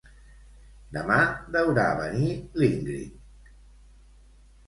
[0.95, 1.17] Demà
[1.57, 3.53] deurà venir l'Íngrid